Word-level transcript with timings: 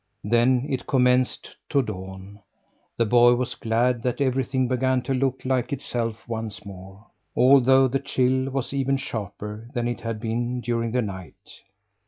Then 0.23 0.65
it 0.67 0.87
commenced 0.87 1.55
to 1.69 1.83
dawn. 1.83 2.39
The 2.97 3.05
boy 3.05 3.35
was 3.35 3.53
glad 3.53 4.01
that 4.01 4.19
everything 4.19 4.67
began 4.67 5.03
to 5.03 5.13
look 5.13 5.41
like 5.45 5.71
itself 5.71 6.27
once 6.27 6.65
more; 6.65 7.05
although 7.35 7.87
the 7.87 7.99
chill 7.99 8.49
was 8.49 8.73
even 8.73 8.97
sharper 8.97 9.69
than 9.75 9.87
it 9.87 10.01
had 10.01 10.19
been 10.19 10.59
during 10.59 10.91
the 10.91 11.03
night. 11.03 11.59